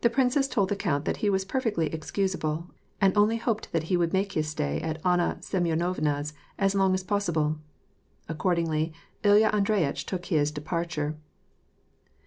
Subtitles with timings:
[0.00, 3.96] The princess told the count that he was perfectly excusable, and only hoped that he
[3.98, 7.58] would make his stay at Anna Semyonovna's as long as possible.
[8.26, 8.90] Accordingly,
[9.22, 11.18] Ilya Andreyitch took his departure.